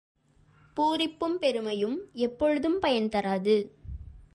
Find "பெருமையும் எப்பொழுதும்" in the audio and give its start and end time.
1.39-2.81